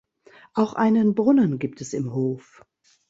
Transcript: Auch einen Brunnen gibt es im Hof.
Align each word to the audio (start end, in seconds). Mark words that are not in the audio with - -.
Auch 0.55 0.73
einen 0.73 1.13
Brunnen 1.13 1.59
gibt 1.59 1.79
es 1.79 1.93
im 1.93 2.11
Hof. 2.15 2.65